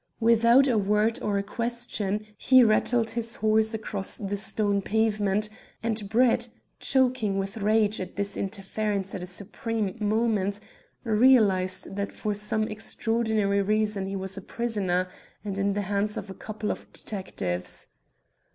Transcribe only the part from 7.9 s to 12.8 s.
at this interference at a supreme moment, realized that for some